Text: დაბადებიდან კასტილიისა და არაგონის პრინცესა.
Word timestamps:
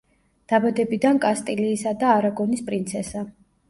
დაბადებიდან 0.53 1.21
კასტილიისა 1.27 1.97
და 2.03 2.13
არაგონის 2.19 2.69
პრინცესა. 2.73 3.29